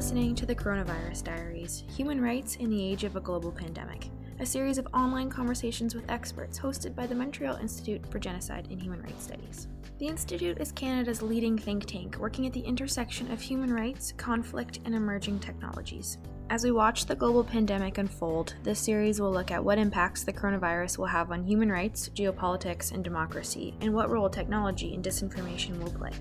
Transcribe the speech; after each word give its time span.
listening 0.00 0.34
to 0.34 0.46
the 0.46 0.54
Coronavirus 0.54 1.24
Diaries 1.24 1.84
Human 1.94 2.22
Rights 2.22 2.56
in 2.56 2.70
the 2.70 2.82
Age 2.82 3.04
of 3.04 3.16
a 3.16 3.20
Global 3.20 3.52
Pandemic, 3.52 4.08
a 4.38 4.46
series 4.46 4.78
of 4.78 4.88
online 4.94 5.28
conversations 5.28 5.94
with 5.94 6.10
experts 6.10 6.58
hosted 6.58 6.94
by 6.94 7.06
the 7.06 7.14
Montreal 7.14 7.56
Institute 7.56 8.06
for 8.06 8.18
Genocide 8.18 8.66
and 8.70 8.80
Human 8.80 9.02
Rights 9.02 9.24
Studies. 9.24 9.68
The 9.98 10.06
Institute 10.06 10.58
is 10.58 10.72
Canada's 10.72 11.20
leading 11.20 11.58
think 11.58 11.84
tank 11.84 12.16
working 12.18 12.46
at 12.46 12.54
the 12.54 12.62
intersection 12.62 13.30
of 13.30 13.42
human 13.42 13.70
rights, 13.70 14.14
conflict, 14.16 14.78
and 14.86 14.94
emerging 14.94 15.38
technologies. 15.40 16.16
As 16.48 16.64
we 16.64 16.70
watch 16.70 17.04
the 17.04 17.14
global 17.14 17.44
pandemic 17.44 17.98
unfold, 17.98 18.54
this 18.62 18.80
series 18.80 19.20
will 19.20 19.30
look 19.30 19.50
at 19.50 19.62
what 19.62 19.76
impacts 19.76 20.24
the 20.24 20.32
coronavirus 20.32 20.96
will 20.96 21.04
have 21.08 21.30
on 21.30 21.44
human 21.44 21.70
rights, 21.70 22.08
geopolitics, 22.14 22.92
and 22.92 23.04
democracy, 23.04 23.74
and 23.82 23.92
what 23.92 24.08
role 24.08 24.30
technology 24.30 24.94
and 24.94 25.04
disinformation 25.04 25.78
will 25.78 25.92
play. 25.92 26.12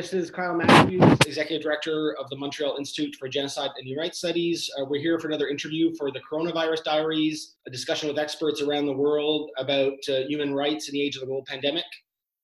This 0.00 0.14
is 0.14 0.30
Kyle 0.30 0.54
Matthews, 0.54 1.02
Executive 1.26 1.62
Director 1.62 2.16
of 2.18 2.30
the 2.30 2.36
Montreal 2.36 2.76
Institute 2.78 3.14
for 3.16 3.28
Genocide 3.28 3.68
and 3.76 3.86
Human 3.86 4.04
Rights 4.04 4.16
Studies. 4.16 4.70
Uh, 4.78 4.86
we're 4.86 4.98
here 4.98 5.18
for 5.18 5.28
another 5.28 5.48
interview 5.48 5.94
for 5.94 6.10
the 6.10 6.20
Coronavirus 6.20 6.84
Diaries, 6.84 7.56
a 7.66 7.70
discussion 7.70 8.08
with 8.08 8.18
experts 8.18 8.62
around 8.62 8.86
the 8.86 8.94
world 8.94 9.50
about 9.58 9.92
uh, 10.08 10.20
human 10.26 10.54
rights 10.54 10.88
in 10.88 10.94
the 10.94 11.02
age 11.02 11.16
of 11.16 11.20
the 11.20 11.26
global 11.26 11.44
pandemic. 11.46 11.84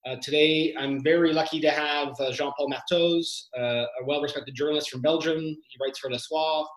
Uh, 0.07 0.17
today, 0.17 0.75
I'm 0.79 1.03
very 1.03 1.33
lucky 1.33 1.59
to 1.63 1.71
have 1.71 2.09
uh, 2.21 2.31
Jean-Paul 2.31 2.71
Marthoz, 2.71 3.45
uh, 3.59 3.87
a 4.03 4.05
well-respected 4.05 4.55
journalist 4.55 4.91
from 4.91 5.01
Belgium. 5.01 5.41
He 5.41 5.79
writes 5.83 5.99
for 5.99 6.11
Le 6.11 6.19
Soir. 6.19 6.69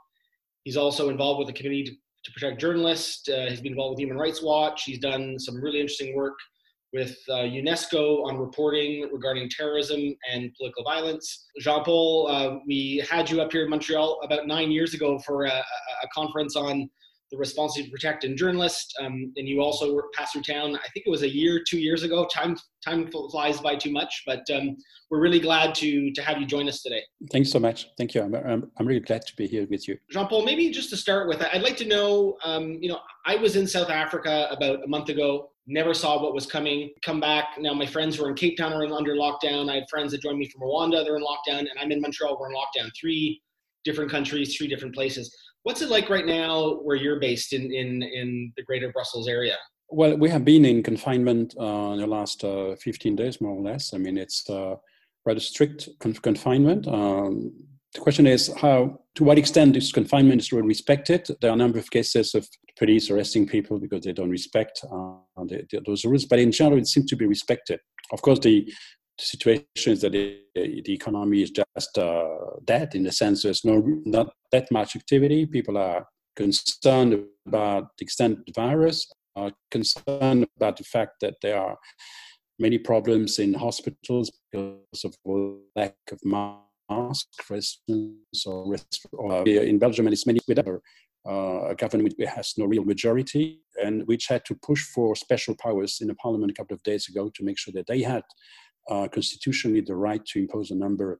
He's 0.63 0.77
also 0.77 1.09
involved 1.09 1.39
with 1.39 1.47
the 1.47 1.53
Committee 1.53 1.83
to, 1.83 1.91
to 1.91 2.31
Protect 2.31 2.57
Journalists. 2.57 3.27
Uh, 3.27 3.47
he's 3.49 3.59
been 3.59 3.73
involved 3.73 3.95
with 3.95 3.99
Human 3.99 4.17
Rights 4.17 4.41
Watch. 4.41 4.83
He's 4.85 4.99
done 4.99 5.37
some 5.39 5.61
really 5.61 5.81
interesting 5.81 6.15
work 6.15 6.37
with 6.93 7.17
uh, 7.29 7.43
UNESCO 7.43 8.25
on 8.25 8.37
reporting 8.37 9.09
regarding 9.11 9.49
terrorism 9.49 10.15
and 10.31 10.53
political 10.55 10.83
violence. 10.83 11.47
Jean 11.59 11.83
Paul, 11.83 12.27
uh, 12.29 12.57
we 12.65 13.05
had 13.09 13.29
you 13.29 13.41
up 13.41 13.51
here 13.51 13.63
in 13.63 13.69
Montreal 13.69 14.19
about 14.23 14.47
nine 14.47 14.71
years 14.71 14.93
ago 14.93 15.19
for 15.19 15.45
a, 15.45 15.49
a 15.51 16.07
conference 16.13 16.55
on 16.55 16.89
the 17.31 17.37
responsibility 17.37 17.89
to 17.89 17.91
protect 17.91 18.23
and 18.23 18.35
journalist. 18.35 18.91
Um, 18.99 19.31
and 19.37 19.47
you 19.47 19.61
also 19.61 20.01
passed 20.15 20.33
through 20.33 20.41
town, 20.41 20.75
I 20.75 20.87
think 20.93 21.05
it 21.05 21.09
was 21.09 21.21
a 21.21 21.29
year, 21.29 21.61
two 21.67 21.79
years 21.79 22.01
ago. 22.01 22.27
Time 22.33 22.57
time 22.83 23.07
flies 23.11 23.59
by 23.59 23.75
too 23.75 23.91
much, 23.91 24.23
but 24.25 24.49
um, 24.49 24.75
we're 25.11 25.19
really 25.19 25.39
glad 25.39 25.75
to 25.75 26.11
to 26.11 26.21
have 26.23 26.39
you 26.39 26.47
join 26.47 26.67
us 26.67 26.81
today. 26.81 27.03
Thanks 27.31 27.51
so 27.51 27.59
much. 27.59 27.87
Thank 27.97 28.15
you. 28.15 28.23
I'm, 28.23 28.33
I'm, 28.33 28.71
I'm 28.77 28.87
really 28.87 29.01
glad 29.01 29.27
to 29.27 29.35
be 29.35 29.47
here 29.47 29.67
with 29.69 29.87
you. 29.87 29.97
Jean-Paul, 30.09 30.43
maybe 30.43 30.71
just 30.71 30.89
to 30.89 30.97
start 30.97 31.27
with, 31.27 31.41
I'd 31.41 31.61
like 31.61 31.77
to 31.77 31.85
know, 31.85 32.37
um, 32.43 32.79
you 32.81 32.89
know, 32.89 32.99
I 33.25 33.35
was 33.35 33.55
in 33.55 33.67
South 33.67 33.89
Africa 33.89 34.47
about 34.49 34.83
a 34.83 34.87
month 34.87 35.09
ago 35.09 35.51
never 35.69 35.93
saw 35.93 36.21
what 36.21 36.33
was 36.33 36.45
coming. 36.45 36.91
Come 37.03 37.19
back. 37.19 37.55
Now 37.59 37.73
my 37.73 37.85
friends 37.85 38.15
who 38.15 38.25
are 38.25 38.29
in 38.29 38.35
Cape 38.35 38.57
Town 38.57 38.73
are 38.73 38.83
under 38.83 39.15
lockdown. 39.15 39.69
I 39.69 39.75
had 39.75 39.89
friends 39.89 40.11
that 40.11 40.21
joined 40.21 40.39
me 40.39 40.49
from 40.49 40.61
Rwanda. 40.61 41.05
They're 41.05 41.15
in 41.15 41.23
lockdown, 41.23 41.59
and 41.59 41.71
I'm 41.79 41.91
in 41.91 42.01
Montreal. 42.01 42.37
We're 42.39 42.49
in 42.49 42.55
lockdown. 42.55 42.91
Three 42.99 43.41
different 43.85 44.11
countries, 44.11 44.57
three 44.57 44.67
different 44.67 44.95
places. 44.95 45.33
What's 45.63 45.81
it 45.81 45.89
like 45.89 46.09
right 46.09 46.25
now 46.25 46.79
where 46.83 46.95
you're 46.95 47.19
based 47.19 47.53
in 47.53 47.71
in 47.71 48.01
in 48.03 48.51
the 48.57 48.63
Greater 48.63 48.91
Brussels 48.91 49.27
area? 49.27 49.55
Well, 49.91 50.17
we 50.17 50.29
have 50.29 50.45
been 50.45 50.65
in 50.65 50.83
confinement 50.83 51.55
uh, 51.59 51.93
in 51.93 51.99
the 51.99 52.07
last 52.07 52.43
uh, 52.43 52.75
15 52.75 53.15
days, 53.15 53.41
more 53.41 53.57
or 53.57 53.61
less. 53.61 53.93
I 53.93 53.97
mean, 53.97 54.17
it's 54.17 54.47
uh, 54.47 54.75
rather 55.25 55.39
strict 55.39 55.89
confinement. 55.99 56.87
Um, 56.87 57.53
the 57.93 58.01
question 58.01 58.27
is 58.27 58.51
how, 58.61 58.99
to 59.15 59.23
what 59.23 59.39
extent 59.39 59.73
this 59.73 59.91
confinement 59.91 60.41
is 60.41 60.51
really 60.51 60.67
respected. 60.67 61.27
There 61.41 61.49
are 61.49 61.53
a 61.53 61.57
number 61.57 61.79
of 61.79 61.89
cases 61.89 62.35
of 62.35 62.47
police 62.77 63.09
arresting 63.09 63.47
people 63.47 63.79
because 63.79 64.03
they 64.03 64.13
don't 64.13 64.29
respect 64.29 64.81
uh, 64.83 65.15
the, 65.45 65.65
the, 65.71 65.81
those 65.85 66.05
rules, 66.05 66.25
but 66.25 66.39
in 66.39 66.51
general, 66.51 66.79
it 66.79 66.87
seems 66.87 67.09
to 67.09 67.15
be 67.15 67.25
respected. 67.25 67.79
Of 68.11 68.21
course, 68.21 68.39
the, 68.39 68.65
the 68.65 69.25
situation 69.25 69.93
is 69.93 70.01
that 70.01 70.11
the, 70.11 70.39
the 70.55 70.93
economy 70.93 71.41
is 71.41 71.51
just 71.51 71.97
uh, 71.97 72.27
dead 72.63 72.93
in 72.93 73.03
the 73.03 73.11
sense 73.11 73.43
there's 73.43 73.65
no 73.65 73.83
not 74.05 74.31
that 74.51 74.71
much 74.71 74.95
activity. 74.95 75.45
People 75.45 75.77
are 75.77 76.05
concerned 76.35 77.25
about 77.47 77.87
the 77.97 78.03
extent 78.03 78.39
of 78.39 78.45
the 78.45 78.53
virus, 78.55 79.11
are 79.35 79.51
concerned 79.71 80.47
about 80.57 80.77
the 80.77 80.83
fact 80.83 81.13
that 81.21 81.35
there 81.41 81.59
are 81.59 81.77
many 82.59 82.77
problems 82.77 83.39
in 83.39 83.53
hospitals 83.53 84.31
because 84.51 85.03
of 85.03 85.15
lack 85.75 85.95
of 86.11 86.19
masks 86.23 86.68
ask 86.89 87.27
for 87.43 87.55
instance, 87.55 88.45
or, 88.45 88.75
or 89.13 89.47
in 89.47 89.79
Belgium, 89.79 90.07
and 90.07 90.13
it's 90.13 90.25
many 90.25 90.39
whatever, 90.45 90.81
uh, 91.27 91.69
a 91.69 91.75
government 91.75 92.13
which 92.17 92.27
has 92.27 92.53
no 92.57 92.65
real 92.65 92.83
majority 92.83 93.61
and 93.83 94.07
which 94.07 94.27
had 94.27 94.43
to 94.45 94.55
push 94.55 94.83
for 94.83 95.15
special 95.15 95.55
powers 95.55 95.99
in 96.01 96.07
the 96.07 96.15
parliament 96.15 96.51
a 96.51 96.55
couple 96.55 96.73
of 96.73 96.83
days 96.83 97.07
ago 97.09 97.29
to 97.35 97.43
make 97.43 97.57
sure 97.57 97.73
that 97.73 97.87
they 97.87 98.01
had 98.01 98.23
uh, 98.89 99.07
constitutionally 99.07 99.81
the 99.81 99.95
right 99.95 100.25
to 100.25 100.39
impose 100.39 100.71
a 100.71 100.75
number 100.75 101.19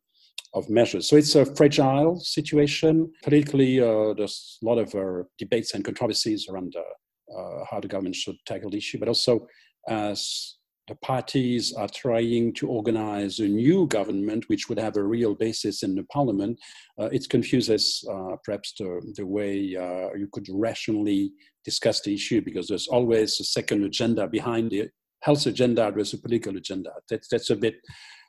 of 0.53 0.69
measures. 0.69 1.07
So 1.07 1.15
it's 1.15 1.35
a 1.35 1.45
fragile 1.45 2.19
situation. 2.19 3.11
Politically, 3.23 3.79
uh, 3.79 4.13
there's 4.13 4.57
a 4.63 4.65
lot 4.65 4.79
of 4.79 4.95
uh, 4.95 5.23
debates 5.37 5.73
and 5.73 5.85
controversies 5.85 6.47
around 6.49 6.75
uh, 6.75 7.37
uh, 7.37 7.65
how 7.69 7.79
the 7.79 7.87
government 7.87 8.15
should 8.15 8.35
tackle 8.47 8.71
the 8.71 8.77
issue, 8.77 8.97
but 8.97 9.07
also 9.07 9.45
as 9.87 10.55
the 10.89 10.95
parties 10.95 11.71
are 11.73 11.87
trying 11.87 12.51
to 12.55 12.67
organize 12.67 13.39
a 13.39 13.47
new 13.47 13.87
government 13.87 14.43
which 14.47 14.67
would 14.67 14.79
have 14.79 14.97
a 14.97 15.03
real 15.03 15.35
basis 15.35 15.83
in 15.83 15.95
the 15.95 16.03
parliament, 16.05 16.59
uh, 16.99 17.09
it 17.11 17.29
confuses 17.29 18.03
uh, 18.11 18.35
perhaps 18.43 18.73
the, 18.77 19.13
the 19.15 19.25
way 19.25 19.75
uh, 19.75 20.13
you 20.17 20.27
could 20.33 20.47
rationally 20.51 21.31
discuss 21.63 22.01
the 22.01 22.13
issue 22.13 22.41
because 22.41 22.67
there's 22.67 22.87
always 22.87 23.39
a 23.39 23.43
second 23.43 23.83
agenda 23.83 24.27
behind 24.27 24.71
the 24.71 24.89
health 25.21 25.45
agenda, 25.45 25.91
there's 25.93 26.13
a 26.13 26.17
political 26.17 26.57
agenda. 26.57 26.91
That's, 27.09 27.27
that's 27.27 27.49
a 27.51 27.55
bit 27.55 27.75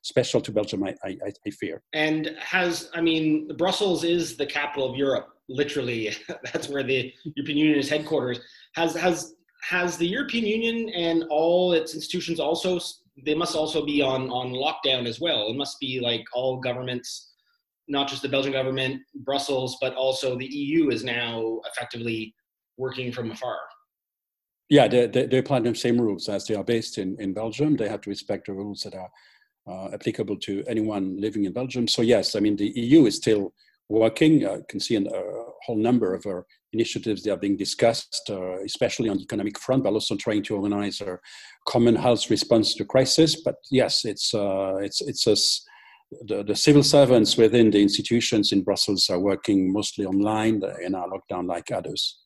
special 0.02 0.40
to 0.42 0.52
Belgium, 0.52 0.84
I, 0.84 0.94
I, 1.04 1.16
I 1.46 1.50
fear. 1.50 1.82
And 1.92 2.36
has, 2.38 2.90
I 2.94 3.00
mean, 3.00 3.56
Brussels 3.56 4.04
is 4.04 4.36
the 4.36 4.46
capital 4.46 4.90
of 4.90 4.96
Europe, 4.96 5.28
literally. 5.48 6.14
That's 6.52 6.68
where 6.68 6.82
the 6.82 7.12
European 7.36 7.58
Union 7.58 7.78
is 7.78 7.88
headquarters. 7.88 8.40
Has, 8.74 8.94
has 8.94 9.34
has 9.62 9.96
the 9.96 10.06
European 10.06 10.46
Union 10.46 10.88
and 10.90 11.24
all 11.30 11.72
its 11.72 11.94
institutions 11.94 12.40
also 12.40 12.80
they 13.24 13.34
must 13.34 13.54
also 13.54 13.84
be 13.84 14.02
on 14.02 14.30
on 14.30 14.52
lockdown 14.52 15.06
as 15.06 15.20
well. 15.20 15.48
It 15.48 15.56
must 15.56 15.78
be 15.80 16.00
like 16.00 16.24
all 16.32 16.58
governments, 16.58 17.32
not 17.88 18.08
just 18.08 18.22
the 18.22 18.28
Belgian 18.28 18.52
government, 18.52 19.02
Brussels, 19.14 19.76
but 19.80 19.94
also 19.94 20.38
the 20.38 20.46
EU 20.46 20.90
is 20.90 21.04
now 21.04 21.60
effectively 21.70 22.34
working 22.76 23.12
from 23.12 23.30
afar. 23.30 23.58
Yeah, 24.68 24.86
they, 24.86 25.06
they, 25.08 25.26
they 25.26 25.38
apply 25.38 25.60
the 25.60 25.74
same 25.74 26.00
rules 26.00 26.28
as 26.28 26.46
they 26.46 26.54
are 26.54 26.64
based 26.64 26.98
in, 26.98 27.16
in 27.20 27.34
Belgium. 27.34 27.76
They 27.76 27.88
have 27.88 28.00
to 28.02 28.10
respect 28.10 28.46
the 28.46 28.52
rules 28.52 28.82
that 28.82 28.94
are 28.94 29.10
uh, 29.66 29.88
applicable 29.92 30.36
to 30.36 30.62
anyone 30.68 31.20
living 31.20 31.44
in 31.44 31.52
Belgium. 31.52 31.88
So 31.88 32.02
yes, 32.02 32.36
I 32.36 32.40
mean 32.40 32.56
the 32.56 32.72
EU 32.76 33.06
is 33.06 33.16
still 33.16 33.52
working. 33.88 34.46
Uh, 34.46 34.54
you 34.54 34.64
can 34.68 34.80
see 34.80 34.94
a 34.94 35.00
whole 35.64 35.76
number 35.76 36.14
of 36.14 36.24
uh, 36.26 36.42
initiatives 36.72 37.22
that 37.22 37.32
are 37.32 37.36
being 37.36 37.56
discussed, 37.56 38.28
uh, 38.30 38.62
especially 38.62 39.08
on 39.08 39.16
the 39.16 39.22
economic 39.22 39.58
front, 39.58 39.84
but 39.84 39.92
also 39.92 40.16
trying 40.16 40.42
to 40.44 40.56
organize 40.56 41.00
a 41.00 41.18
common 41.68 41.96
health 41.96 42.30
response 42.30 42.74
to 42.74 42.84
crisis. 42.84 43.42
But 43.42 43.56
yes, 43.70 44.04
it's 44.04 44.34
uh, 44.34 44.76
it's 44.76 45.00
it's 45.00 45.26
a, 45.26 45.36
the, 46.26 46.42
the 46.42 46.56
civil 46.56 46.82
servants 46.82 47.36
within 47.36 47.70
the 47.70 47.80
institutions 47.80 48.52
in 48.52 48.62
Brussels 48.62 49.08
are 49.10 49.18
working 49.18 49.72
mostly 49.72 50.04
online 50.04 50.62
in 50.82 50.94
our 50.94 51.08
lockdown 51.08 51.46
like 51.46 51.70
others. 51.70 52.18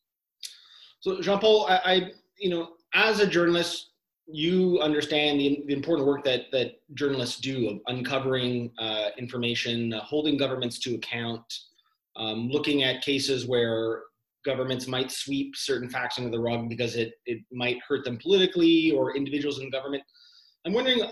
So 1.00 1.20
Jean-Paul, 1.20 1.66
I, 1.68 1.76
I 1.84 2.10
you 2.38 2.50
know, 2.50 2.70
as 2.94 3.20
a 3.20 3.26
journalist, 3.26 3.90
you 4.26 4.80
understand 4.80 5.38
the, 5.38 5.62
the, 5.66 5.74
important 5.74 6.08
work 6.08 6.24
that, 6.24 6.50
that 6.50 6.80
journalists 6.94 7.40
do 7.40 7.68
of 7.68 7.80
uncovering 7.88 8.70
uh, 8.78 9.10
information, 9.18 9.92
uh, 9.92 10.00
holding 10.00 10.38
governments 10.38 10.78
to 10.78 10.94
account, 10.94 11.42
um, 12.16 12.48
looking 12.48 12.82
at 12.82 13.02
cases 13.02 13.46
where 13.46 14.02
governments 14.44 14.86
might 14.86 15.10
sweep 15.10 15.56
certain 15.56 15.88
facts 15.88 16.18
under 16.18 16.30
the 16.30 16.38
rug 16.38 16.68
because 16.68 16.96
it, 16.96 17.14
it 17.26 17.38
might 17.50 17.78
hurt 17.86 18.04
them 18.04 18.18
politically 18.18 18.90
or 18.92 19.16
individuals 19.16 19.58
in 19.58 19.70
government. 19.70 20.02
I'm 20.66 20.72
wondering 20.72 21.02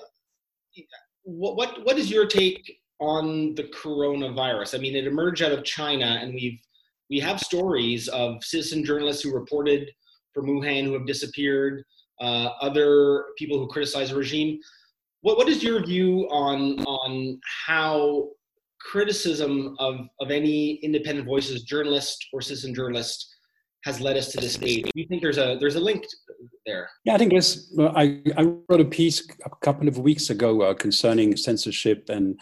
what, 1.25 1.57
what, 1.57 1.85
what 1.85 1.99
is 1.99 2.11
your 2.11 2.27
take 2.27 2.79
on 3.01 3.55
the 3.55 3.65
coronavirus? 3.65 4.77
I 4.77 4.79
mean, 4.79 4.95
it 4.95 5.07
emerged 5.07 5.43
out 5.43 5.53
of 5.53 5.65
China 5.65 6.19
and 6.21 6.35
we've, 6.35 6.59
we 7.11 7.19
have 7.21 7.41
stories 7.41 8.09
of 8.09 8.43
citizen 8.45 8.85
journalists 8.85 9.23
who 9.23 9.35
reported 9.35 9.91
from 10.33 10.47
Wuhan 10.47 10.85
who 10.85 10.95
have 10.95 11.07
disappeared, 11.07 11.85
uh, 12.21 12.51
other 12.61 13.25
people 13.37 13.59
who 13.59 13.67
criticize 13.67 14.11
the 14.11 14.17
regime. 14.17 14.59
What, 15.21 15.37
what 15.37 15.49
is 15.49 15.63
your 15.63 15.85
view 15.85 16.27
on, 16.31 16.81
on 16.85 17.41
how 17.67 18.29
criticism 18.91 19.77
of, 19.79 20.01
of 20.21 20.31
any 20.31 20.75
independent 20.83 21.27
voices, 21.27 21.63
journalist 21.63 22.27
or 22.33 22.41
citizen 22.41 22.75
journalist, 22.75 23.29
has 23.85 24.01
led 24.01 24.17
us 24.17 24.31
to 24.33 24.41
this 24.41 24.55
stage. 24.55 24.85
Do 24.85 24.91
you 24.95 25.07
think 25.09 25.23
there's 25.23 25.39
a 25.39 25.57
there's 25.59 25.75
a 25.75 25.81
link 25.81 26.05
there? 26.67 26.89
Yeah, 27.05 27.15
I 27.15 27.19
think 27.19 27.33
there's. 27.33 27.77
I, 27.79 28.23
I 28.37 28.43
wrote 28.69 28.81
a 28.81 28.85
piece 28.85 29.29
a 29.45 29.51
couple 29.61 29.89
of 29.89 29.99
weeks 29.99 30.31
ago 30.31 30.63
uh, 30.63 30.75
concerning 30.75 31.37
censorship 31.37 32.09
and 32.09 32.39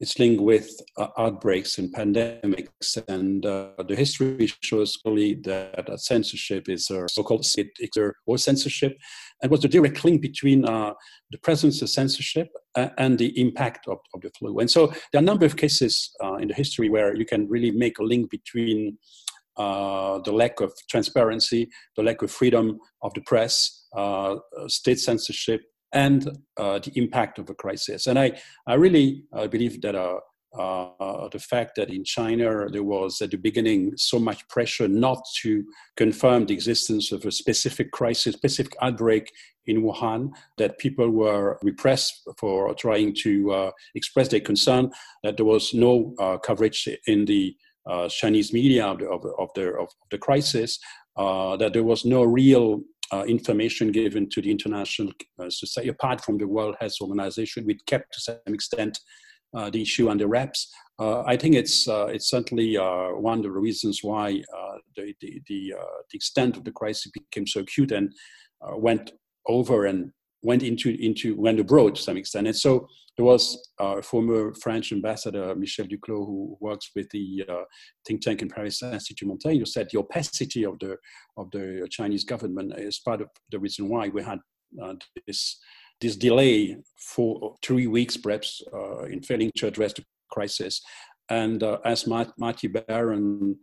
it's 0.00 0.18
linked 0.18 0.42
with 0.42 0.68
uh, 0.98 1.08
outbreaks 1.18 1.78
and 1.78 1.94
pandemics. 1.94 3.02
And 3.08 3.44
uh, 3.46 3.70
the 3.86 3.94
history 3.94 4.48
shows 4.60 4.96
clearly 4.96 5.34
that 5.44 5.88
uh, 5.88 5.96
censorship 5.96 6.68
is 6.68 6.90
a 6.90 7.08
so-called 7.08 7.46
or 8.26 8.38
censorship, 8.38 8.98
and 9.42 9.50
was 9.50 9.60
the 9.60 9.68
direct 9.68 10.04
link 10.04 10.20
between 10.20 10.64
uh, 10.64 10.94
the 11.30 11.38
presence 11.38 11.80
of 11.82 11.90
censorship 11.90 12.48
uh, 12.74 12.88
and 12.98 13.18
the 13.18 13.38
impact 13.40 13.86
of, 13.88 13.98
of, 14.14 14.20
the 14.22 14.30
flu. 14.38 14.58
And 14.58 14.70
so 14.70 14.88
there 14.88 15.20
are 15.20 15.22
a 15.22 15.22
number 15.22 15.46
of 15.46 15.56
cases 15.56 16.10
uh, 16.22 16.34
in 16.34 16.48
the 16.48 16.54
history 16.54 16.88
where 16.88 17.16
you 17.16 17.24
can 17.24 17.48
really 17.48 17.70
make 17.70 17.98
a 17.98 18.04
link 18.04 18.30
between 18.30 18.98
the 19.56 20.32
lack 20.32 20.60
of 20.60 20.72
transparency, 20.90 21.68
the 21.96 22.02
lack 22.02 22.22
of 22.22 22.30
freedom 22.30 22.78
of 23.02 23.14
the 23.14 23.20
press, 23.20 23.86
state 24.66 24.98
censorship, 24.98 25.60
and 25.94 26.28
uh, 26.56 26.78
the 26.80 26.92
impact 26.96 27.38
of 27.38 27.46
the 27.46 27.54
crisis. 27.54 28.06
And 28.06 28.18
I, 28.18 28.32
I 28.66 28.74
really 28.74 29.24
uh, 29.32 29.46
believe 29.46 29.80
that 29.82 29.94
uh, 29.94 30.18
uh, 30.58 31.28
the 31.32 31.38
fact 31.38 31.76
that 31.76 31.90
in 31.90 32.04
China 32.04 32.68
there 32.70 32.82
was 32.82 33.22
at 33.22 33.30
the 33.30 33.36
beginning 33.36 33.92
so 33.96 34.18
much 34.18 34.46
pressure 34.48 34.86
not 34.86 35.20
to 35.42 35.64
confirm 35.96 36.46
the 36.46 36.54
existence 36.54 37.10
of 37.12 37.24
a 37.24 37.32
specific 37.32 37.90
crisis, 37.92 38.34
specific 38.34 38.76
outbreak 38.82 39.32
in 39.66 39.82
Wuhan, 39.82 40.30
that 40.58 40.78
people 40.78 41.10
were 41.10 41.58
repressed 41.62 42.28
for 42.38 42.74
trying 42.74 43.14
to 43.22 43.52
uh, 43.52 43.70
express 43.94 44.28
their 44.28 44.40
concern, 44.40 44.90
that 45.22 45.36
there 45.36 45.46
was 45.46 45.74
no 45.74 46.14
uh, 46.18 46.36
coverage 46.38 46.88
in 47.06 47.24
the 47.24 47.56
Chinese 48.08 48.50
media 48.52 48.86
of 48.86 48.98
the, 48.98 49.08
of, 49.08 49.50
the, 49.54 49.72
of 49.74 49.88
the 50.10 50.16
crisis, 50.16 50.78
that 51.16 51.70
there 51.72 51.84
was 51.84 52.04
no 52.04 52.22
real 52.22 52.80
information 53.26 53.92
given 53.92 54.28
to 54.30 54.42
the 54.42 54.50
international 54.50 55.12
uh, 55.38 55.48
society, 55.50 55.88
apart 55.88 56.24
from 56.24 56.38
the 56.38 56.48
World 56.48 56.76
Health 56.80 56.96
Organization, 57.00 57.64
we 57.66 57.78
kept 57.86 58.12
to 58.14 58.20
some 58.20 58.54
extent 58.54 58.98
uh, 59.54 59.70
the 59.70 59.82
issue 59.82 60.08
under 60.08 60.26
wraps. 60.26 60.72
Uh, 60.98 61.22
I 61.22 61.36
think 61.36 61.54
it's 61.54 61.86
uh, 61.86 62.06
it's 62.06 62.28
certainly 62.28 62.76
uh, 62.76 63.10
one 63.10 63.38
of 63.38 63.44
the 63.44 63.50
reasons 63.50 64.00
why 64.02 64.42
the 64.96 65.14
the 65.20 65.40
the, 65.46 65.74
the, 66.10 66.16
extent 66.16 66.56
of 66.56 66.64
the 66.64 66.72
crisis 66.72 67.12
became 67.12 67.46
so 67.46 67.60
acute 67.60 67.92
and 67.92 68.12
went 68.76 69.12
over 69.46 69.86
and 69.86 70.10
went 70.44 70.62
into 70.62 70.90
into 70.90 71.34
went 71.36 71.58
abroad 71.58 71.96
to 71.96 72.02
some 72.02 72.16
extent. 72.16 72.46
And 72.46 72.56
so 72.56 72.86
there 73.16 73.24
was 73.24 73.70
a 73.80 74.02
former 74.02 74.54
French 74.54 74.92
ambassador 74.92 75.54
Michel 75.54 75.86
Duclos, 75.86 76.26
who 76.26 76.56
works 76.60 76.90
with 76.94 77.08
the 77.10 77.44
uh, 77.48 77.64
think 78.06 78.20
tank 78.20 78.42
in 78.42 78.48
Paris, 78.48 78.82
Institut 78.82 79.28
Montaigne, 79.28 79.58
who 79.58 79.66
said 79.66 79.88
the 79.90 79.98
opacity 79.98 80.64
of 80.64 80.78
the 80.78 80.96
of 81.36 81.50
the 81.50 81.88
Chinese 81.90 82.24
government 82.24 82.74
is 82.78 83.00
part 83.00 83.20
of 83.20 83.28
the 83.50 83.58
reason 83.58 83.88
why 83.88 84.08
we 84.08 84.22
had 84.22 84.38
uh, 84.82 84.94
this 85.26 85.58
this 86.00 86.16
delay 86.16 86.76
for 86.98 87.54
three 87.62 87.86
weeks, 87.86 88.16
perhaps, 88.16 88.60
uh, 88.72 89.04
in 89.04 89.22
failing 89.22 89.50
to 89.56 89.66
address 89.66 89.92
the 89.94 90.04
crisis. 90.30 90.82
And 91.30 91.62
uh, 91.62 91.78
as 91.84 92.06
Marty 92.06 92.68
Baron 92.68 93.56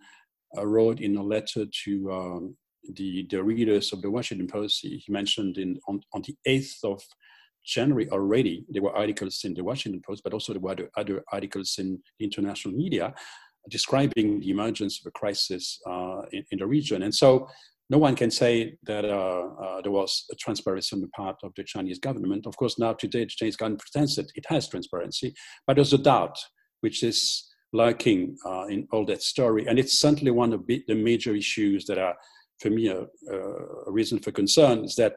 uh, 0.57 0.65
wrote 0.65 0.99
in 0.99 1.15
a 1.17 1.23
letter 1.23 1.65
to 1.83 2.11
um, 2.11 2.57
the, 2.93 3.27
the 3.29 3.43
readers 3.43 3.93
of 3.93 4.01
the 4.01 4.11
Washington 4.11 4.47
Post, 4.47 4.79
he 4.81 5.03
mentioned 5.09 5.57
in 5.57 5.79
on, 5.87 6.01
on 6.13 6.21
the 6.21 6.35
8th 6.47 6.83
of 6.83 7.01
January 7.65 8.09
already, 8.09 8.65
there 8.69 8.81
were 8.81 8.95
articles 8.95 9.41
in 9.43 9.53
the 9.53 9.63
Washington 9.63 10.01
Post, 10.05 10.23
but 10.23 10.33
also 10.33 10.53
there 10.53 10.61
were 10.61 10.75
other 10.97 11.23
articles 11.31 11.75
in 11.77 11.99
international 12.19 12.73
media 12.73 13.13
describing 13.69 14.39
the 14.39 14.49
emergence 14.49 14.99
of 14.99 15.07
a 15.07 15.11
crisis 15.11 15.79
uh, 15.87 16.21
in, 16.31 16.43
in, 16.51 16.59
the 16.59 16.65
region. 16.65 17.03
And 17.03 17.13
so 17.13 17.47
no 17.91 17.99
one 17.99 18.15
can 18.15 18.31
say 18.31 18.77
that 18.83 19.05
uh, 19.05 19.49
uh, 19.61 19.81
there 19.81 19.91
was 19.91 20.25
a 20.31 20.35
transparency 20.35 20.95
on 20.95 21.01
the 21.01 21.09
part 21.09 21.35
of 21.43 21.51
the 21.55 21.63
Chinese 21.63 21.99
government. 21.99 22.47
Of 22.47 22.57
course, 22.57 22.79
now 22.79 22.93
today 22.93 23.25
the 23.25 23.29
Chinese 23.29 23.57
government 23.57 23.81
pretends 23.81 24.15
that 24.15 24.31
it 24.33 24.45
has 24.47 24.67
transparency, 24.67 25.35
but 25.67 25.75
there's 25.75 25.93
a 25.93 25.97
doubt 25.97 26.37
which 26.79 27.03
is 27.03 27.51
lurking 27.73 28.35
uh, 28.45 28.65
in 28.67 28.87
all 28.91 29.05
that 29.05 29.21
story. 29.21 29.67
And 29.67 29.77
it's 29.77 29.99
certainly 29.99 30.31
one 30.31 30.53
of 30.53 30.65
the 30.67 30.83
major 30.89 31.35
issues 31.35 31.85
that 31.85 31.97
are, 31.97 32.15
for 32.61 32.69
me, 32.69 32.87
a, 32.87 33.01
a 33.87 33.91
reason 33.91 34.19
for 34.19 34.31
concern 34.31 34.85
is 34.85 34.95
that 34.95 35.13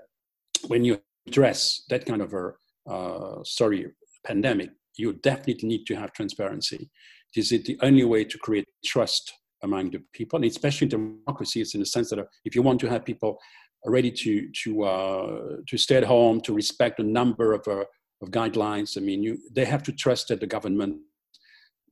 when 0.66 0.84
you 0.84 1.00
address 1.26 1.84
that 1.90 2.06
kind 2.06 2.22
of 2.22 2.32
a 2.32 2.52
uh, 2.90 3.42
sorry 3.44 3.86
pandemic, 4.26 4.70
you 4.96 5.12
definitely 5.12 5.68
need 5.68 5.86
to 5.86 5.94
have 5.94 6.12
transparency. 6.12 6.90
Is 7.36 7.48
the 7.48 7.76
only 7.82 8.04
way 8.04 8.24
to 8.24 8.38
create 8.38 8.68
trust 8.84 9.32
among 9.64 9.90
the 9.90 10.00
people, 10.12 10.36
and 10.36 10.44
especially 10.44 10.84
in 10.84 10.90
democracies, 10.90 11.74
in 11.74 11.80
the 11.80 11.86
sense 11.86 12.10
that 12.10 12.20
uh, 12.20 12.24
if 12.44 12.54
you 12.54 12.62
want 12.62 12.78
to 12.80 12.88
have 12.88 13.04
people 13.04 13.38
ready 13.84 14.12
to 14.12 14.48
to 14.62 14.84
uh, 14.84 15.56
to 15.66 15.76
stay 15.76 15.96
at 15.96 16.04
home, 16.04 16.40
to 16.42 16.52
respect 16.54 17.00
a 17.00 17.02
number 17.02 17.52
of 17.52 17.66
uh, 17.66 17.84
of 18.22 18.30
guidelines, 18.30 18.96
I 18.96 19.00
mean, 19.00 19.24
you 19.24 19.38
they 19.50 19.64
have 19.64 19.82
to 19.82 19.92
trust 19.92 20.28
that 20.28 20.38
the 20.38 20.46
government 20.46 20.98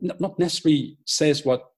not 0.01 0.39
necessarily 0.39 0.97
says 1.07 1.45
what 1.45 1.72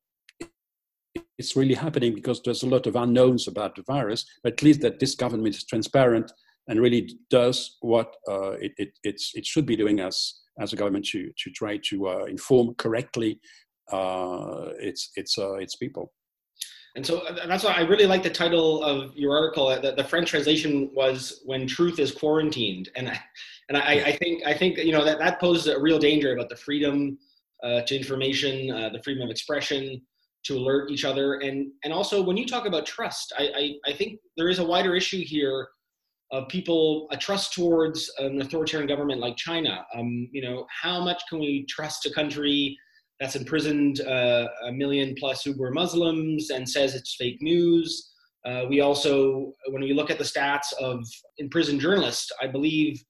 is 1.39 1.57
really 1.57 1.75
happening 1.75 2.15
because 2.15 2.41
there's 2.43 2.63
a 2.63 2.69
lot 2.69 2.87
of 2.87 2.97
unknowns 2.97 3.49
about 3.49 3.75
the 3.75 3.83
virus, 3.83 4.25
but 4.43 4.55
at 4.55 4.63
least 4.63 4.81
that 4.83 5.01
this 5.01 5.15
government 5.15 5.55
is 5.55 5.65
transparent 5.65 6.33
and 6.69 6.81
really 6.81 7.19
does 7.31 7.77
what 7.81 8.15
uh, 8.29 8.53
it, 8.53 8.73
it, 8.79 9.21
it 9.35 9.47
should 9.47 9.67
be 9.67 9.77
doing 9.77 10.01
as, 10.01 10.41
as 10.61 10.73
a 10.73 10.77
government 10.77 11.05
to, 11.07 11.31
to 11.37 11.51
try 11.51 11.79
to 11.85 12.09
uh, 12.09 12.25
inform 12.25 12.75
correctly 12.75 13.41
uh, 13.93 14.71
its, 14.79 15.11
its, 15.17 15.37
uh, 15.39 15.55
its 15.55 15.77
people. 15.77 16.13
And 16.97 17.05
so 17.05 17.19
uh, 17.27 17.47
that's 17.47 17.65
why 17.65 17.73
I 17.73 17.81
really 17.81 18.07
like 18.07 18.23
the 18.23 18.31
title 18.31 18.83
of 18.85 19.17
your 19.17 19.37
article. 19.37 19.69
The, 19.69 19.95
the 19.97 20.05
French 20.05 20.31
translation 20.31 20.91
was 20.95 21.41
"When 21.45 21.67
Truth 21.67 21.99
is 21.99 22.13
Quarantined," 22.13 22.89
and 22.95 23.09
I, 23.09 23.21
and 23.69 23.77
I, 23.77 23.93
I 23.95 24.17
think 24.17 24.47
I 24.47 24.55
think 24.55 24.79
you 24.79 24.93
know 24.93 25.05
that 25.05 25.19
that 25.19 25.41
poses 25.41 25.67
a 25.67 25.81
real 25.81 25.99
danger 25.99 26.33
about 26.33 26.51
the 26.51 26.57
freedom 26.57 27.19
uh, 27.65 27.81
to 27.81 27.97
information, 27.97 28.71
uh, 28.71 28.91
the 28.91 29.03
freedom 29.03 29.25
of 29.25 29.31
expression, 29.31 30.01
to 30.45 30.57
alert 30.57 30.91
each 30.91 31.05
other, 31.05 31.35
and 31.35 31.71
and 31.85 31.93
also 31.93 32.23
when 32.23 32.37
you 32.37 32.47
talk 32.47 32.67
about 32.67 32.87
trust, 32.87 33.33
I, 33.39 33.49
I, 33.57 33.91
I 33.91 33.93
think 33.95 34.21
there 34.37 34.49
is 34.49 34.59
a 34.59 34.65
wider 34.65 34.95
issue 34.95 35.25
here 35.25 35.69
of 36.33 36.49
people 36.49 37.07
a 37.11 37.17
trust 37.17 37.53
towards 37.55 38.11
an 38.19 38.41
authoritarian 38.41 38.89
government 38.89 39.21
like 39.21 39.37
China. 39.37 39.85
Um, 39.95 40.29
you 40.33 40.43
know, 40.43 40.67
how 40.83 41.03
much 41.03 41.23
can 41.29 41.39
we 41.39 41.65
trust 41.69 42.07
a 42.07 42.11
country 42.13 42.77
that's 43.21 43.37
imprisoned 43.37 44.01
uh, 44.01 44.49
a 44.67 44.73
million 44.73 45.15
plus 45.19 45.45
Uyghur 45.45 45.73
Muslims 45.73 46.51
and 46.51 46.69
says 46.69 46.95
it's 46.95 47.15
fake 47.15 47.41
news? 47.41 48.11
Uh, 48.45 48.65
we 48.69 48.81
also, 48.81 49.53
when 49.69 49.83
we 49.83 49.95
look 49.95 50.11
at 50.11 50.19
the 50.19 50.25
stats 50.25 50.73
of 50.79 51.03
imprisoned 51.39 51.81
journalists, 51.81 52.31
I 52.43 52.47
believe 52.47 53.03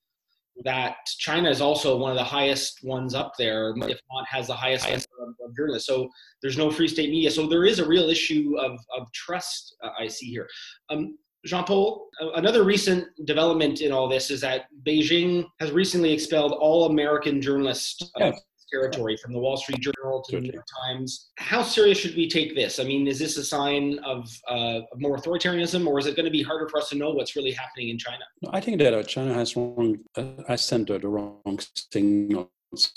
that 0.62 0.96
China 1.18 1.50
is 1.50 1.60
also 1.60 1.96
one 1.96 2.10
of 2.10 2.16
the 2.16 2.24
highest 2.24 2.84
ones 2.84 3.14
up 3.14 3.32
there, 3.36 3.74
if 3.76 4.00
not 4.12 4.26
has 4.28 4.46
the 4.46 4.54
highest 4.54 4.88
of, 4.88 5.04
of, 5.20 5.56
journalists. 5.56 5.88
So 5.88 6.08
there's 6.42 6.56
no 6.56 6.70
free 6.70 6.88
state 6.88 7.10
media. 7.10 7.30
So 7.30 7.46
there 7.46 7.64
is 7.64 7.80
a 7.80 7.86
real 7.86 8.08
issue 8.08 8.54
of, 8.58 8.78
of 8.96 9.10
trust 9.12 9.76
uh, 9.82 9.90
I 9.98 10.06
see 10.06 10.26
here. 10.26 10.48
Um, 10.90 11.18
Jean 11.44 11.64
Paul, 11.64 12.08
another 12.36 12.64
recent 12.64 13.06
development 13.26 13.82
in 13.82 13.92
all 13.92 14.08
this 14.08 14.30
is 14.30 14.40
that 14.40 14.66
Beijing 14.86 15.44
has 15.60 15.72
recently 15.72 16.12
expelled 16.12 16.52
all 16.52 16.86
American 16.86 17.42
journalists 17.42 18.10
yeah. 18.16 18.32
Territory 18.74 19.16
from 19.16 19.32
the 19.32 19.38
Wall 19.38 19.56
Street 19.56 19.80
Journal 19.80 20.22
to 20.28 20.36
the 20.36 20.40
New 20.40 20.52
York 20.52 20.66
Times. 20.82 21.30
How 21.38 21.62
serious 21.62 21.98
should 21.98 22.16
we 22.16 22.28
take 22.28 22.54
this? 22.54 22.78
I 22.78 22.84
mean, 22.84 23.06
is 23.06 23.18
this 23.18 23.36
a 23.36 23.44
sign 23.44 23.98
of, 24.00 24.30
uh, 24.48 24.80
of 24.92 25.00
more 25.00 25.16
authoritarianism, 25.16 25.86
or 25.86 25.98
is 25.98 26.06
it 26.06 26.16
going 26.16 26.24
to 26.24 26.30
be 26.30 26.42
harder 26.42 26.68
for 26.68 26.78
us 26.78 26.88
to 26.90 26.96
know 26.96 27.10
what's 27.10 27.36
really 27.36 27.52
happening 27.52 27.88
in 27.90 27.98
China? 27.98 28.24
I 28.50 28.60
think 28.60 28.78
that 28.78 28.92
uh, 28.94 29.02
China 29.02 29.32
has 29.34 29.56
wrong, 29.56 29.98
uh, 30.16 30.24
has 30.48 30.64
sent 30.64 30.88
the 30.88 31.08
wrong 31.08 31.58
signal 31.92 32.50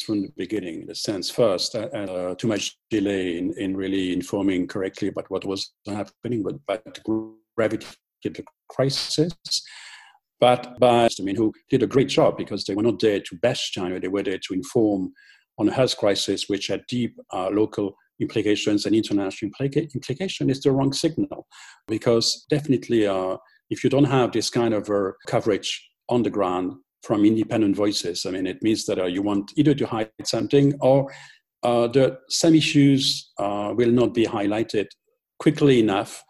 from 0.04 0.24
the 0.24 0.32
beginning, 0.36 0.82
in 0.84 0.90
a 0.90 0.96
sense. 0.96 1.30
First, 1.30 1.76
uh, 1.76 1.90
uh, 1.94 2.36
too 2.36 2.48
much 2.48 2.78
delay 2.90 3.38
in, 3.38 3.54
in 3.58 3.78
really 3.78 4.14
informing 4.14 4.68
correctly 4.68 5.10
about 5.10 5.30
what 5.30 5.46
was 5.46 5.74
happening, 5.86 6.42
but, 6.44 6.56
but 6.66 7.00
gravity 7.56 7.86
of 8.26 8.34
the 8.34 8.44
crisis. 8.70 9.32
But 10.40 10.80
by, 10.80 11.06
I 11.06 11.24
mean, 11.24 11.36
who 11.36 11.52
did 11.70 11.84
a 11.84 11.88
great 11.88 12.10
job 12.10 12.38
because 12.38 12.64
they 12.64 12.76
were 12.76 12.84
not 12.84 13.00
there 13.00 13.20
to 13.20 13.36
bash 13.42 13.72
China, 13.72 14.00
they 14.00 14.08
were 14.08 14.24
there 14.24 14.38
to 14.38 14.54
inform 14.54 15.12
on 15.58 15.70
a 15.70 15.74
health 15.74 15.98
crisis 15.98 16.46
which 16.48 16.68
had 16.68 16.86
deep 16.88 17.18
uh, 17.34 17.50
local 17.50 17.96
implications 18.20 18.86
and 18.86 18.96
international 18.96 19.52
implica- 19.52 19.94
implication 19.94 20.50
is 20.50 20.62
the 20.62 20.72
wrong 20.72 20.94
signal. 20.94 21.48
Because 21.88 22.46
definitely, 22.50 23.08
uh, 23.08 23.38
if 23.70 23.84
you 23.84 23.90
don't 23.90 24.06
have 24.06 24.32
this 24.32 24.50
kind 24.50 24.74
of 24.74 24.90
uh, 24.90 25.12
coverage 25.28 25.90
on 26.10 26.24
the 26.24 26.30
ground 26.30 26.74
from 27.04 27.26
independent 27.26 27.76
voices, 27.76 28.26
I 28.26 28.32
mean, 28.32 28.48
it 28.48 28.62
means 28.62 28.86
that 28.86 29.00
uh, 29.00 29.06
you 29.06 29.22
want 29.22 29.52
either 29.56 29.74
to 29.76 29.86
hide 29.86 30.12
something 30.24 30.74
or 30.82 31.12
uh, 31.64 31.88
the 31.88 32.18
some 32.30 32.56
issues 32.56 33.32
uh, 33.40 33.74
will 33.76 33.92
not 33.92 34.14
be 34.14 34.26
highlighted 34.26 34.88
quickly 35.40 35.80
enough 35.80 36.24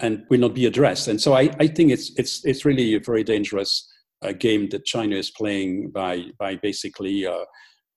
and 0.00 0.24
will 0.30 0.40
not 0.40 0.54
be 0.54 0.66
addressed. 0.66 1.08
And 1.08 1.20
so 1.20 1.34
I, 1.34 1.50
I 1.60 1.66
think 1.66 1.92
it's, 1.92 2.12
it's, 2.16 2.44
it's 2.44 2.64
really 2.64 2.94
a 2.94 3.00
very 3.00 3.22
dangerous 3.22 3.88
uh, 4.22 4.32
game 4.32 4.68
that 4.70 4.84
China 4.84 5.16
is 5.16 5.30
playing 5.30 5.90
by, 5.90 6.26
by 6.38 6.56
basically 6.56 7.26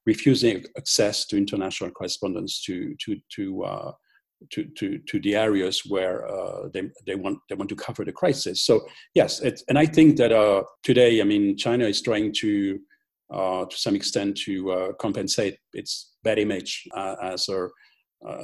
refusing 0.06 0.64
access 0.78 1.26
to 1.28 1.38
international 1.38 1.92
correspondence 1.92 2.64
to, 2.64 2.96
to, 3.00 3.18
to, 3.36 3.64
uh, 3.64 3.92
to, 4.52 4.66
to, 4.78 5.00
to 5.08 5.20
the 5.22 5.36
areas 5.36 5.82
where 5.88 6.28
uh, 6.28 6.68
they, 6.74 6.84
they, 7.08 7.16
want, 7.16 7.40
they 7.50 7.56
want 7.56 7.70
to 7.70 7.76
cover 7.76 8.06
the 8.06 8.12
crisis. 8.12 8.64
So, 8.64 8.82
yes, 9.14 9.42
and 9.42 9.80
I 9.80 9.86
think 9.86 10.18
that 10.18 10.32
uh, 10.32 10.64
today, 10.84 11.22
I 11.22 11.24
mean, 11.24 11.58
China 11.58 11.86
is 11.86 12.02
trying 12.02 12.34
to 12.42 12.80
uh, 13.34 13.66
to 13.66 13.76
some 13.76 13.96
extent 13.96 14.38
to 14.38 14.72
uh, 14.72 14.94
compensate 15.00 15.58
its 15.74 16.14
bad 16.24 16.38
image 16.38 16.88
uh, 16.96 17.16
as 17.24 17.50
a 17.50 17.68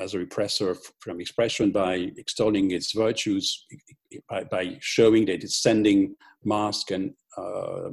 as 0.01 0.13
a 0.13 0.17
repressor 0.17 0.77
from 0.99 1.19
expression 1.19 1.71
by 1.71 2.11
extolling 2.17 2.69
its 2.69 2.91
virtues, 2.91 3.65
by, 4.29 4.43
by 4.43 4.77
showing 4.79 5.25
that 5.25 5.43
it's 5.43 5.63
sending 5.63 6.15
masks 6.43 6.91
and 6.91 7.13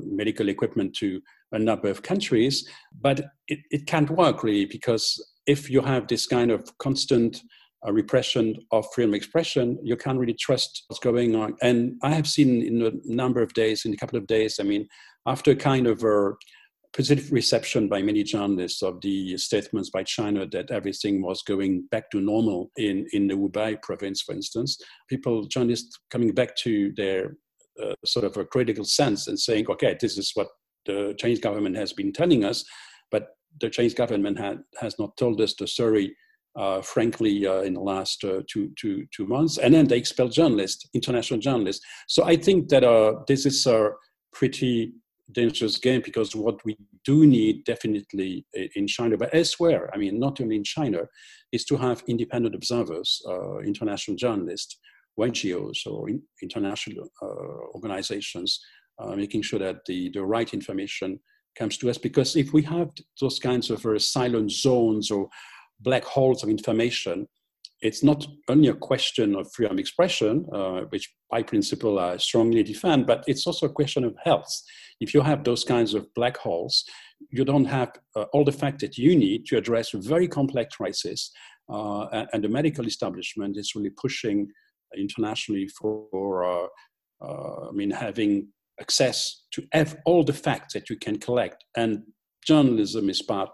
medical 0.01 0.51
equipment 0.51 0.95
to 0.95 1.21
a 1.52 1.59
number 1.59 1.88
of 1.88 2.02
countries. 2.02 2.69
But 3.00 3.21
it, 3.49 3.61
it 3.71 3.87
can't 3.87 4.11
work 4.11 4.43
really 4.43 4.67
because 4.67 5.25
if 5.47 5.71
you 5.71 5.81
have 5.81 6.07
this 6.07 6.26
kind 6.26 6.50
of 6.50 6.76
constant 6.78 7.43
uh, 7.87 7.93
repression 7.93 8.57
of 8.73 8.87
freedom 8.93 9.11
of 9.11 9.17
expression, 9.17 9.78
you 9.83 9.97
can't 9.97 10.19
really 10.19 10.35
trust 10.35 10.85
what's 10.88 11.00
going 11.00 11.35
on. 11.37 11.57
And 11.62 11.95
I 12.02 12.11
have 12.11 12.26
seen 12.26 12.62
in 12.62 12.83
a 12.83 12.93
number 13.05 13.43
of 13.43 13.55
days, 13.55 13.85
in 13.85 13.93
a 13.93 13.97
couple 13.97 14.19
of 14.19 14.26
days, 14.26 14.59
I 14.61 14.64
mean, 14.64 14.88
after 15.26 15.55
kind 15.55 15.87
of 15.87 16.02
a 16.02 16.33
positive 16.97 17.31
reception 17.31 17.88
by 17.88 18.02
many 18.02 18.23
journalists 18.23 18.83
of 18.83 19.00
the 19.02 19.37
statements 19.37 19.90
by 19.90 20.02
China 20.02 20.47
that 20.47 20.71
everything 20.71 21.23
was 21.23 21.43
going 21.43 21.87
back 21.90 22.11
to 22.11 22.21
normal 22.21 22.71
in, 22.76 23.07
in 23.12 23.28
the 23.28 23.35
Hubei 23.35 23.81
province, 23.83 24.23
for 24.23 24.35
instance. 24.35 24.78
People, 25.09 25.45
journalists 25.45 25.99
coming 26.11 26.33
back 26.33 26.57
to 26.57 26.93
their 26.97 27.37
uh, 27.83 27.95
sort 28.05 28.25
of 28.25 28.37
a 28.37 28.45
critical 28.45 28.85
sense 28.85 29.28
and 29.28 29.38
saying, 29.38 29.67
okay, 29.71 29.97
this 30.00 30.19
is 30.19 30.33
what 30.35 30.49
the 30.88 31.14
Chinese 31.18 31.38
government 31.38 31.76
has 31.76 31.92
been 31.92 32.12
telling 32.12 32.45
us, 32.45 32.64
but 33.12 33.28
the 33.61 33.71
Chinese 33.71 33.95
government 33.95 34.38
had, 34.38 34.59
has 34.80 34.99
not 34.99 35.16
told 35.16 35.40
us 35.40 35.54
the 35.54 35.68
story 35.68 36.16
uh, 36.57 36.83
frankly, 36.83 37.47
uh, 37.47 37.61
in 37.61 37.75
the 37.75 37.80
last 37.80 38.25
uh, 38.25 38.42
two, 38.50 38.73
two, 38.76 39.07
two 39.14 39.26
months. 39.26 39.59
And 39.59 39.73
then 39.73 39.87
they 39.87 39.97
expelled 39.97 40.33
journalists, 40.33 40.88
international 40.92 41.38
journalists. 41.38 41.85
So 42.09 42.25
I 42.25 42.35
think 42.35 42.68
that 42.71 42.83
uh, 42.83 43.21
this 43.28 43.47
is 43.47 43.64
a 43.66 43.90
pretty 44.33 44.92
dangerous 45.30 45.78
game 45.78 46.02
because 46.04 46.35
what 46.35 46.64
we 46.64 46.76
do 47.04 47.26
need 47.26 47.64
definitely 47.64 48.45
in 48.75 48.88
China, 48.88 49.16
but 49.16 49.33
elsewhere, 49.33 49.88
I 49.95 49.99
mean, 49.99 50.18
not 50.18 50.40
only 50.40 50.57
in 50.57 50.64
China, 50.64 51.02
is 51.52 51.64
to 51.66 51.76
have 51.76 52.02
independent 52.09 52.57
observers, 52.57 53.23
uh, 53.28 53.59
international 53.59 54.16
journalists, 54.16 54.78
NGOs 55.18 55.87
or 55.87 56.09
in, 56.09 56.23
international 56.42 57.09
uh, 57.23 57.26
organizations, 57.75 58.61
uh, 58.99 59.14
making 59.14 59.43
sure 59.43 59.59
that 59.59 59.85
the, 59.87 60.11
the 60.11 60.25
right 60.25 60.52
information 60.52 61.21
comes 61.57 61.76
to 61.78 61.90
us. 61.90 61.99
Because 61.99 62.37
if 62.37 62.52
we 62.52 62.62
have 62.62 62.90
those 63.21 63.38
kinds 63.38 63.71
of 63.71 63.85
uh, 63.85 63.99
silent 63.99 64.50
zones 64.52 65.11
or 65.11 65.28
black 65.81 66.05
holes 66.05 66.43
of 66.43 66.49
information, 66.49 67.26
it's 67.81 68.02
not 68.02 68.26
only 68.49 68.69
a 68.69 68.75
question 68.75 69.37
of 69.37 69.52
freedom 69.52 69.76
of 69.76 69.78
expression, 69.78 70.47
uh, 70.52 70.81
which 70.88 71.12
by 71.31 71.43
principle 71.43 71.99
I 71.99 72.17
strongly 72.17 72.62
defend, 72.62 73.07
but 73.07 73.23
it's 73.26 73.47
also 73.47 73.67
a 73.67 73.73
question 73.73 74.05
of 74.05 74.17
health. 74.25 74.50
If 75.00 75.14
you 75.14 75.21
have 75.21 75.45
those 75.45 75.62
kinds 75.64 75.95
of 75.95 76.12
black 76.14 76.37
holes, 76.37 76.85
you 77.31 77.45
don't 77.45 77.67
have 77.67 77.93
uh, 78.17 78.25
all 78.33 78.45
the 78.45 78.52
fact 78.52 78.81
that 78.81 78.99
you 78.99 79.17
need 79.17 79.47
to 79.47 79.59
address 79.59 79.95
a 79.95 79.99
very 79.99 80.26
complex 80.26 80.76
crisis, 80.76 81.31
uh, 81.73 82.07
and, 82.07 82.28
and, 82.33 82.45
the 82.45 82.49
medical 82.49 82.87
establishment 82.87 83.57
is 83.57 83.75
really 83.75 83.90
pushing 83.90 84.49
internationally 84.97 85.69
for, 85.69 86.45
uh, 86.45 86.67
I 87.69 87.73
mean, 87.73 87.90
having 87.90 88.49
access 88.80 89.44
to 89.52 89.62
have 89.73 89.97
all 90.04 90.25
the 90.25 90.32
facts 90.32 90.75
that 90.75 90.88
you 90.90 90.97
can 90.97 91.18
collect. 91.18 91.64
And 91.76 92.02
journalism 92.47 93.11
is 93.11 93.23
part 93.23 93.50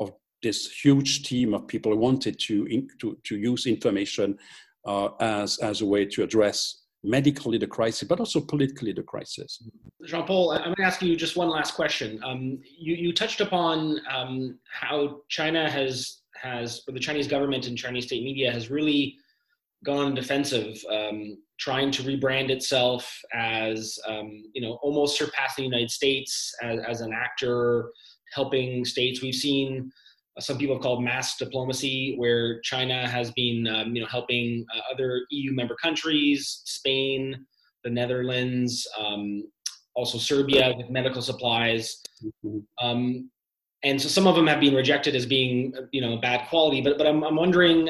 of 0.00 0.12
this 0.42 0.70
huge 0.82 1.22
team 1.24 1.54
of 1.54 1.66
people 1.66 1.92
who 1.92 1.98
wanted 1.98 2.38
to, 2.40 2.66
to, 3.00 3.18
to 3.24 3.36
use 3.36 3.66
information 3.66 4.38
uh, 4.86 5.08
as, 5.20 5.58
as 5.58 5.80
a 5.80 5.86
way 5.86 6.04
to 6.06 6.22
address 6.22 6.82
medically 7.04 7.58
the 7.58 7.66
crisis, 7.66 8.08
but 8.08 8.18
also 8.18 8.40
politically 8.40 8.92
the 8.92 9.02
crisis. 9.02 9.62
Jean 10.04 10.24
Paul, 10.24 10.52
I'm 10.52 10.62
going 10.62 10.76
to 10.76 10.82
ask 10.82 11.00
you 11.02 11.16
just 11.16 11.36
one 11.36 11.48
last 11.48 11.74
question. 11.74 12.20
Um, 12.24 12.58
you, 12.78 12.94
you 12.94 13.12
touched 13.12 13.40
upon 13.40 14.00
um, 14.12 14.58
how 14.70 15.20
China 15.28 15.70
has, 15.70 16.20
has, 16.40 16.82
or 16.88 16.94
the 16.94 17.00
Chinese 17.00 17.28
government 17.28 17.66
and 17.66 17.78
Chinese 17.78 18.06
state 18.06 18.24
media 18.24 18.50
has 18.50 18.70
really 18.70 19.16
gone 19.84 20.14
defensive, 20.14 20.76
um, 20.90 21.38
trying 21.58 21.90
to 21.92 22.02
rebrand 22.02 22.50
itself 22.50 23.20
as, 23.32 23.98
um, 24.06 24.42
you 24.54 24.62
know, 24.62 24.78
almost 24.82 25.18
surpass 25.18 25.54
the 25.56 25.62
United 25.62 25.90
States 25.90 26.52
as, 26.62 26.80
as 26.86 27.00
an 27.00 27.12
actor 27.12 27.90
helping 28.32 28.84
states. 28.84 29.22
We've 29.22 29.34
seen 29.34 29.90
some 30.40 30.58
people 30.58 30.76
have 30.76 30.82
called 30.82 31.02
mask 31.02 31.38
diplomacy, 31.38 32.14
where 32.16 32.60
China 32.60 33.08
has 33.08 33.32
been, 33.32 33.66
um, 33.66 33.94
you 33.94 34.00
know, 34.00 34.08
helping 34.08 34.64
uh, 34.74 34.80
other 34.92 35.22
EU 35.30 35.52
member 35.52 35.74
countries, 35.82 36.62
Spain, 36.64 37.44
the 37.84 37.90
Netherlands, 37.90 38.86
um, 38.98 39.44
also 39.94 40.18
Serbia 40.18 40.74
with 40.76 40.90
medical 40.90 41.22
supplies. 41.22 42.00
Um, 42.80 43.30
and 43.84 44.00
so 44.00 44.08
some 44.08 44.26
of 44.26 44.36
them 44.36 44.46
have 44.46 44.60
been 44.60 44.74
rejected 44.74 45.14
as 45.14 45.26
being, 45.26 45.72
you 45.92 46.00
know, 46.00 46.18
bad 46.18 46.48
quality. 46.48 46.80
But 46.80 46.98
but 46.98 47.06
I'm, 47.06 47.24
I'm 47.24 47.36
wondering, 47.36 47.88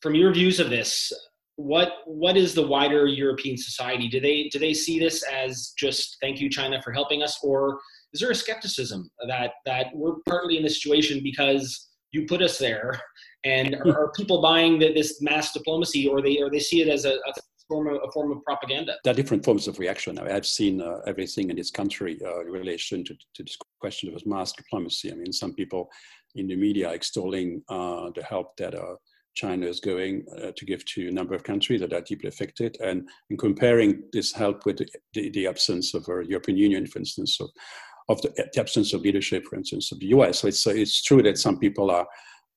from 0.00 0.14
your 0.14 0.32
views 0.32 0.60
of 0.60 0.70
this, 0.70 1.12
what 1.56 1.92
what 2.04 2.36
is 2.36 2.54
the 2.54 2.66
wider 2.66 3.06
European 3.06 3.56
society? 3.56 4.08
Do 4.08 4.20
they 4.20 4.48
do 4.52 4.58
they 4.58 4.74
see 4.74 4.98
this 4.98 5.22
as 5.24 5.72
just 5.78 6.18
thank 6.20 6.40
you 6.40 6.50
China 6.50 6.80
for 6.82 6.92
helping 6.92 7.22
us, 7.22 7.38
or 7.42 7.80
is 8.12 8.20
there 8.20 8.30
a 8.30 8.34
skepticism 8.34 9.10
that 9.26 9.52
that 9.64 9.86
we're 9.94 10.16
partly 10.28 10.58
in 10.58 10.62
this 10.62 10.82
situation 10.82 11.20
because 11.22 11.88
you 12.12 12.26
put 12.26 12.42
us 12.42 12.58
there, 12.58 13.00
and 13.44 13.74
are, 13.86 14.04
are 14.04 14.12
people 14.12 14.42
buying 14.42 14.78
the, 14.78 14.92
this 14.92 15.20
mask 15.22 15.54
diplomacy, 15.54 16.06
or 16.06 16.20
they 16.20 16.40
or 16.42 16.50
they 16.50 16.60
see 16.60 16.82
it 16.82 16.88
as 16.88 17.06
a, 17.06 17.14
a 17.14 17.32
form 17.68 17.88
of 17.88 18.00
a 18.06 18.12
form 18.12 18.32
of 18.32 18.42
propaganda? 18.44 18.96
There 19.02 19.12
are 19.12 19.16
different 19.16 19.44
forms 19.44 19.66
of 19.66 19.78
reaction. 19.78 20.18
I 20.18 20.24
mean, 20.24 20.32
I've 20.32 20.46
seen 20.46 20.82
uh, 20.82 21.00
everything 21.06 21.48
in 21.48 21.56
this 21.56 21.70
country 21.70 22.18
uh, 22.22 22.40
in 22.40 22.48
relation 22.48 23.02
to, 23.04 23.14
to 23.14 23.42
this 23.42 23.56
question 23.80 24.14
of 24.14 24.26
mask 24.26 24.56
diplomacy. 24.56 25.10
I 25.10 25.14
mean, 25.14 25.32
some 25.32 25.54
people 25.54 25.88
in 26.34 26.48
the 26.48 26.56
media 26.56 26.90
extolling 26.90 27.62
uh, 27.70 28.10
the 28.14 28.22
help 28.22 28.58
that 28.58 28.74
uh, 28.74 28.96
China 29.36 29.66
is 29.66 29.80
going 29.80 30.24
uh, 30.42 30.50
to 30.56 30.64
give 30.64 30.84
to 30.86 31.08
a 31.08 31.12
number 31.12 31.34
of 31.34 31.44
countries 31.44 31.80
that 31.80 31.92
are 31.92 32.00
deeply 32.00 32.28
affected, 32.28 32.76
and 32.82 33.08
in 33.30 33.36
comparing 33.36 34.02
this 34.12 34.32
help 34.32 34.66
with 34.66 34.78
the, 34.78 34.88
the, 35.14 35.30
the 35.30 35.46
absence 35.46 35.94
of 35.94 36.08
a 36.08 36.24
European 36.26 36.58
Union, 36.58 36.86
for 36.86 36.98
instance, 36.98 37.38
of 37.40 37.50
of 38.08 38.20
the, 38.22 38.32
the, 38.54 38.60
absence 38.60 38.92
of 38.92 39.00
leadership, 39.02 39.44
for 39.44 39.56
instance, 39.56 39.90
of 39.92 39.98
the 39.98 40.06
US. 40.06 40.40
So 40.40 40.48
it's, 40.48 40.66
uh, 40.66 40.70
it's 40.70 41.02
true 41.02 41.22
that 41.22 41.38
some 41.38 41.58
people 41.58 41.90
are 41.90 42.06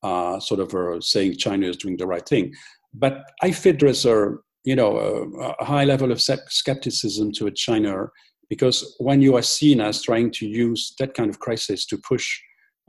uh, 0.04 0.40
sort 0.40 0.60
of 0.60 0.74
uh, 0.74 1.02
saying 1.02 1.38
China 1.38 1.68
is 1.68 1.78
doing 1.78 1.98
the 1.98 2.08
right 2.08 2.28
thing. 2.28 2.54
But 2.94 3.24
I 3.42 3.52
feel 3.52 3.76
there's 3.78 4.06
a, 4.06 4.36
you 4.64 4.76
know, 4.76 4.98
a, 4.98 5.52
a 5.60 5.66
high 5.66 5.86
level 5.86 6.12
of 6.12 6.22
skepticism 6.22 7.32
to 7.34 7.50
China 7.52 8.08
because 8.50 8.96
when 9.00 9.22
you 9.22 9.36
are 9.38 9.42
seen 9.42 9.80
as 9.80 10.02
trying 10.02 10.32
to 10.32 10.48
use 10.48 10.96
that 11.00 11.14
kind 11.14 11.30
of 11.30 11.40
crisis 11.40 11.86
to 11.88 11.98
push 11.98 12.40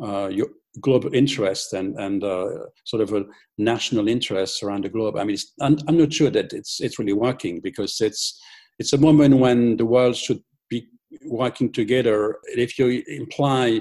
uh, 0.02 0.28
your 0.28 0.48
global 0.80 1.12
interest 1.14 1.72
and, 1.72 1.98
and 1.98 2.22
uh, 2.22 2.48
sort 2.84 3.02
of 3.02 3.12
a 3.12 3.24
national 3.58 4.06
interest 4.08 4.62
around 4.62 4.84
the 4.84 4.88
globe, 4.88 5.16
I 5.16 5.24
mean, 5.24 5.36
I'm, 5.60 5.76
I'm 5.88 5.98
not 5.98 6.12
sure 6.12 6.30
that 6.30 6.52
it's, 6.52 6.80
it's 6.80 6.98
really 6.98 7.12
working 7.12 7.60
because 7.60 8.00
it's, 8.00 8.40
it's 8.78 8.92
a 8.92 8.98
moment 8.98 9.38
when 9.38 9.76
the 9.76 9.86
world 9.86 10.16
should 10.16 10.40
be 10.68 10.88
working 11.24 11.72
together, 11.72 12.38
if 12.44 12.78
you 12.78 13.02
imply 13.08 13.80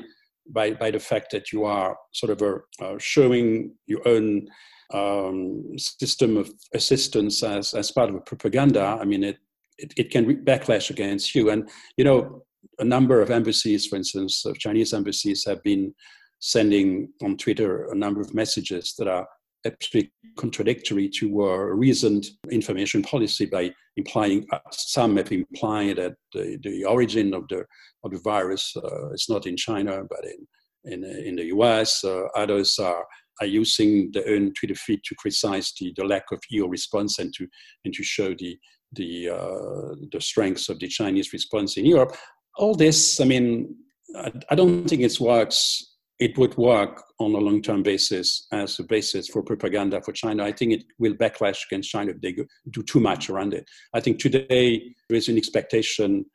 by, 0.52 0.74
by 0.74 0.90
the 0.90 1.00
fact 1.00 1.32
that 1.32 1.52
you 1.52 1.64
are 1.66 1.96
sort 2.12 2.32
of 2.32 2.42
a, 2.42 2.84
uh, 2.84 2.98
showing 2.98 3.76
your 3.86 4.06
own 4.08 4.48
um, 4.94 5.64
system 5.78 6.38
of 6.38 6.52
assistance 6.74 7.44
as, 7.44 7.74
as 7.74 7.92
part 7.92 8.10
of 8.10 8.16
a 8.16 8.22
propaganda, 8.22 8.98
I 9.00 9.06
mean, 9.06 9.24
it, 9.24 9.38
it, 9.78 9.94
it 9.96 10.12
can 10.12 10.44
backlash 10.44 10.90
against 10.90 11.36
you. 11.36 11.52
And, 11.52 11.70
you 11.98 12.04
know, 12.04 12.44
a 12.80 12.84
number 12.84 13.22
of 13.22 13.30
embassies, 13.30 13.86
for 13.86 13.96
instance, 13.96 14.46
of 14.46 14.58
Chinese 14.58 14.94
embassies 14.94 15.46
have 15.46 15.62
been 15.64 15.94
sending 16.40 17.10
on 17.22 17.38
Twitter 17.38 17.90
a 17.92 17.96
number 17.96 18.22
of 18.22 18.34
messages 18.34 18.96
that 18.98 19.08
are 19.08 19.28
absolutely 19.66 20.12
contradictory 20.38 21.10
to 21.10 21.46
a 21.46 21.76
reasoned 21.76 22.26
information 22.50 23.04
policy 23.04 23.46
by 23.46 23.74
implying 23.98 24.46
uh, 24.52 24.60
some 24.72 25.18
have 25.18 25.32
implied 25.32 25.98
that 25.98 26.16
the, 26.34 26.58
the 26.64 26.86
origin 26.86 27.34
of 27.34 27.48
the 27.50 27.66
of 28.04 28.12
the 28.12 28.20
virus 28.24 28.74
uh, 28.78 29.10
is 29.12 29.26
not 29.28 29.46
in 29.46 29.58
China 29.58 30.04
but 30.10 30.24
in 30.24 30.48
in, 30.86 31.04
in 31.04 31.36
the 31.36 31.46
US. 31.48 32.04
Uh, 32.04 32.24
others 32.36 32.80
are 32.80 33.06
are 33.42 33.48
using 33.48 34.12
their 34.12 34.28
own 34.30 34.54
Twitter 34.54 34.76
feed 34.76 35.02
to 35.04 35.16
criticize 35.16 35.74
the, 35.80 35.94
the 35.96 36.06
lack 36.06 36.26
of 36.32 36.40
EU 36.50 36.68
response 36.68 37.20
and 37.20 37.34
to 37.34 37.48
and 37.84 37.94
to 37.94 38.04
show 38.04 38.34
the 38.36 38.58
the 38.94 39.30
uh, 39.30 39.96
the 40.12 40.22
strengths 40.22 40.70
of 40.70 40.80
the 40.80 40.88
Chinese 40.88 41.34
response 41.34 41.76
in 41.78 41.86
Europe. 41.86 42.16
All 42.58 42.76
this, 42.76 43.20
I 43.20 43.26
mean, 43.26 43.76
I, 44.16 44.32
I 44.50 44.56
don't 44.56 44.88
think 44.88 45.02
it 45.02 45.20
works 45.20 45.89
it 46.20 46.38
would 46.38 46.56
work 46.58 47.04
on 47.20 47.34
a 47.34 47.38
long-term 47.38 47.82
basis 47.82 48.48
as 48.52 48.78
a 48.80 48.84
basis 48.84 49.30
for 49.30 49.42
propaganda 49.42 50.02
for 50.02 50.12
China. 50.12 50.44
I 50.44 50.52
think 50.52 50.74
it 50.74 50.84
will 50.98 51.14
backlash 51.14 51.60
against 51.70 51.90
China 51.90 52.12
if 52.12 52.22
they 52.22 52.36
do 52.72 52.84
too 52.84 53.00
much 53.00 53.30
around 53.30 53.54
it. 53.54 53.70
I 53.94 54.02
think 54.02 54.20
today 54.20 54.94
there 55.08 55.18
is 55.18 55.30
an 55.30 55.38
expectation, 55.38 56.26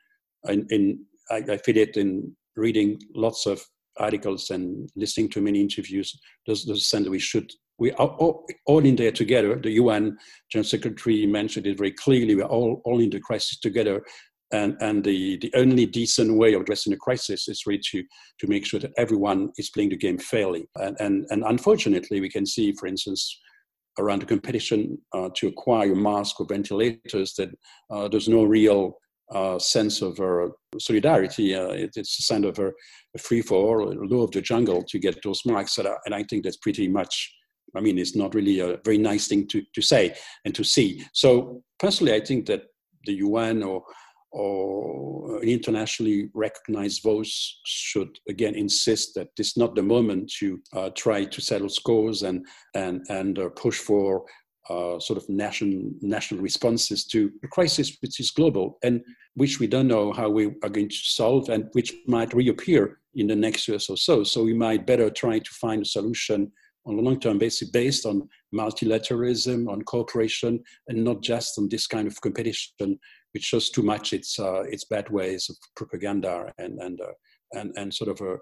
in, 0.49 0.67
in 0.71 1.05
I, 1.31 1.37
I, 1.37 1.57
feel 1.59 1.77
it 1.77 1.97
in 1.97 2.35
reading 2.57 2.99
lots 3.15 3.47
of 3.47 3.63
articles 3.99 4.51
and 4.51 4.89
listening 4.97 5.29
to 5.31 5.43
many 5.43 5.61
interviews. 5.61 6.19
There's, 6.47 6.65
there's 6.65 6.81
a 6.81 6.85
sense 6.85 7.05
that 7.05 7.11
we 7.11 7.19
should 7.19 7.53
we 7.79 7.91
are 7.93 8.07
all, 8.07 8.47
all, 8.67 8.85
in 8.85 8.95
there 8.95 9.11
together. 9.11 9.57
The 9.57 9.73
UN 9.73 10.17
General 10.51 10.69
Secretary 10.69 11.27
mentioned 11.27 11.67
it 11.67 11.77
very 11.77 11.91
clearly. 11.91 12.37
We're 12.37 12.45
all, 12.45 12.81
all 12.85 13.01
in 13.01 13.11
the 13.11 13.19
crisis 13.19 13.59
together. 13.59 14.01
And 14.55 14.77
and 14.81 15.05
the 15.05 15.37
the 15.39 15.53
only 15.55 15.87
decent 15.87 16.37
way 16.37 16.55
of 16.55 16.63
addressing 16.63 16.93
a 16.93 16.97
crisis 16.97 17.49
is 17.49 17.67
really 17.67 17.83
to 17.91 18.03
to 18.41 18.47
make 18.47 18.65
sure 18.65 18.81
that 18.81 18.93
everyone 18.97 19.51
is 19.57 19.71
playing 19.71 19.91
the 19.91 19.97
game 19.97 20.19
fairly. 20.19 20.67
And 20.77 20.97
and, 21.01 21.27
and 21.31 21.45
unfortunately, 21.45 22.21
we 22.21 22.31
can 22.31 22.47
see, 22.47 22.73
for 22.73 22.87
instance. 22.87 23.41
Around 23.97 24.23
the 24.23 24.27
competition 24.27 24.99
uh, 25.13 25.29
to 25.37 25.47
acquire 25.47 25.95
masks 25.95 26.41
or 26.41 26.47
ventilators, 26.47 27.33
that 27.35 27.51
uh, 27.91 28.09
there's 28.09 28.29
no 28.29 28.43
real 28.43 28.99
uh, 29.33 29.57
sense 29.59 30.03
of 30.03 30.19
uh, 30.19 30.49
solidarity. 30.81 31.55
Uh, 31.55 31.69
it, 31.69 31.91
it's 31.95 32.19
a 32.19 32.23
sign 32.23 32.43
of 32.45 32.59
a, 32.59 32.73
a 33.15 33.19
free 33.19 33.41
for 33.41 33.55
all, 33.55 33.89
a 33.89 33.95
law 33.95 34.25
of 34.25 34.33
the 34.33 34.43
jungle 34.43 34.83
to 34.89 34.99
get 34.99 35.23
those 35.23 35.43
marks. 35.47 35.79
And, 35.79 35.89
and 36.07 36.15
I 36.15 36.25
think 36.25 36.43
that's 36.43 36.57
pretty 36.57 36.89
much, 36.89 37.33
I 37.77 37.81
mean, 37.81 37.97
it's 37.97 38.17
not 38.17 38.35
really 38.35 38.59
a 38.59 38.79
very 38.85 38.99
nice 38.99 39.29
thing 39.29 39.47
to, 39.49 39.63
to 39.75 39.81
say 39.81 40.15
and 40.45 40.53
to 40.57 40.65
see. 40.65 41.05
So, 41.13 41.63
personally, 41.79 42.15
I 42.15 42.21
think 42.21 42.47
that 42.47 42.65
the 43.07 43.15
UN 43.15 43.63
or 43.63 43.85
or 44.35 45.41
an 45.41 45.49
internationally 45.49 46.29
recognized 46.35 47.03
voice 47.05 47.61
should 47.65 48.19
again 48.29 48.55
insist 48.55 49.15
that 49.15 49.29
this 49.37 49.49
is 49.49 49.57
not 49.57 49.77
the 49.77 49.83
moment 49.83 50.31
to 50.41 50.61
uh, 50.73 50.91
try 50.97 51.25
to 51.25 51.41
settle 51.41 51.69
scores 51.69 52.23
and 52.23 52.45
and 52.75 53.01
and 53.09 53.39
uh, 53.39 53.49
push 53.51 53.79
for 53.79 54.25
uh, 54.69 54.99
sort 54.99 55.17
of 55.17 55.29
national 55.29 55.91
national 56.01 56.41
responses 56.41 57.05
to 57.05 57.31
a 57.45 57.49
crisis 57.49 57.97
which 58.01 58.19
is 58.19 58.33
global 58.33 58.77
and 58.83 59.01
which 59.35 59.61
we 59.61 59.69
don't 59.69 59.89
know 59.89 60.13
how 60.13 60.29
we 60.29 60.47
are 60.65 60.69
going 60.69 60.89
to 60.89 60.97
solve 60.97 61.49
and 61.49 61.69
which 61.73 61.93
might 62.09 62.35
reappear 62.35 62.99
in 63.15 63.29
the 63.29 63.37
next 63.37 63.69
years 63.69 63.89
or 63.89 63.97
so. 63.97 64.25
So 64.25 64.43
we 64.43 64.55
might 64.55 64.87
better 64.87 65.11
try 65.11 65.39
to 65.39 65.51
find 65.61 65.83
a 65.83 65.85
solution 65.85 66.51
on 66.87 66.99
a 66.99 67.01
long-term 67.01 67.39
basis 67.39 67.71
based 67.71 68.05
on 68.05 68.29
multilateralism, 68.55 69.71
on 69.71 69.83
cooperation, 69.83 70.63
and 70.89 71.03
not 71.03 71.23
just 71.23 71.59
on 71.59 71.69
this 71.69 71.87
kind 71.87 72.07
of 72.07 72.21
competition, 72.21 72.99
which 73.35 73.45
shows 73.45 73.69
too 73.69 73.83
much 73.83 74.13
its 74.13 74.39
uh, 74.39 74.63
its 74.63 74.85
bad 74.85 75.11
ways 75.11 75.51
of 75.51 75.57
propaganda 75.77 76.53
and 76.59 76.79
and 76.81 77.01
uh, 77.01 77.13
and 77.53 77.73
and 77.77 77.93
sort 77.93 78.11
of 78.11 78.21
a 78.27 78.39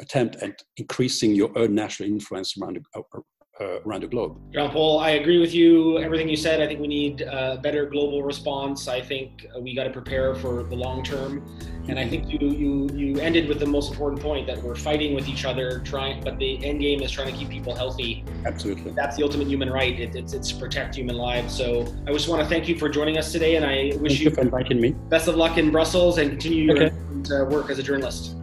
attempt 0.00 0.36
at 0.36 0.62
increasing 0.76 1.34
your 1.34 1.56
own 1.58 1.74
national 1.74 2.08
influence 2.08 2.56
around 2.58 2.76
the, 2.76 3.22
uh, 3.60 3.66
uh, 3.66 3.80
around 3.86 4.02
the 4.02 4.06
globe. 4.06 4.38
Jean 4.52 4.70
Paul, 4.70 5.00
I 5.00 5.10
agree 5.10 5.38
with 5.38 5.54
you. 5.54 5.98
Everything 5.98 6.28
you 6.28 6.36
said. 6.36 6.60
I 6.60 6.66
think 6.66 6.80
we 6.80 6.88
need 6.88 7.22
a 7.22 7.58
better 7.62 7.86
global 7.86 8.22
response. 8.22 8.88
I 8.88 9.00
think 9.00 9.46
we 9.60 9.74
got 9.74 9.84
to 9.84 9.90
prepare 9.90 10.34
for 10.34 10.62
the 10.62 10.76
long 10.76 11.02
term, 11.02 11.44
and 11.88 11.98
I 11.98 12.08
think 12.08 12.30
you 12.30 12.48
you 12.50 12.88
you 12.94 13.20
ended 13.20 13.48
with 13.48 13.58
the 13.58 13.66
most 13.66 13.90
important 13.90 14.22
point 14.22 14.46
that 14.46 14.62
we're 14.62 14.74
fighting 14.74 15.14
with 15.14 15.28
each 15.28 15.44
other, 15.44 15.80
trying, 15.80 16.22
but 16.22 16.38
the 16.38 16.64
end 16.64 16.80
game 16.80 17.02
is 17.02 17.10
trying 17.10 17.32
to 17.32 17.38
keep 17.38 17.48
people 17.48 17.74
healthy. 17.74 18.24
Absolutely. 18.44 18.92
That's 18.92 19.16
the 19.16 19.22
ultimate 19.22 19.48
human 19.48 19.70
right. 19.70 19.98
It, 19.98 20.14
it's 20.14 20.32
it's 20.32 20.52
protect 20.52 20.94
human 20.94 21.16
lives. 21.16 21.54
So 21.54 21.86
I 22.06 22.12
just 22.12 22.28
want 22.28 22.42
to 22.42 22.48
thank 22.48 22.68
you 22.68 22.78
for 22.78 22.88
joining 22.88 23.18
us 23.18 23.32
today, 23.32 23.56
and 23.56 23.64
I 23.64 23.96
wish 23.96 24.12
thank 24.12 24.20
you, 24.20 24.30
you 24.30 24.30
for 24.30 24.42
inviting 24.42 24.80
me. 24.80 24.90
Best 25.08 25.28
of 25.28 25.36
luck 25.36 25.58
in 25.58 25.70
Brussels 25.70 26.18
and 26.18 26.30
continue 26.30 26.64
your 26.64 26.84
okay. 26.84 27.54
work 27.54 27.70
as 27.70 27.78
a 27.78 27.82
journalist. 27.82 28.36